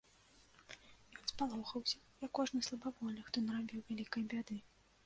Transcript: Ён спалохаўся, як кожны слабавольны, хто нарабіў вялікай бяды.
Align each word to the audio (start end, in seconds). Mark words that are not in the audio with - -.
Ён 1.17 1.25
спалохаўся, 1.31 2.01
як 2.27 2.31
кожны 2.41 2.59
слабавольны, 2.71 3.21
хто 3.31 3.47
нарабіў 3.51 3.79
вялікай 3.93 4.23
бяды. 4.35 4.55